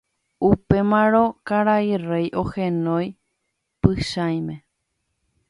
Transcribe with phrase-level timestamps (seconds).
[0.47, 1.19] Upémarõ
[1.51, 3.07] karai rey ohenói
[3.81, 4.59] Pychãime.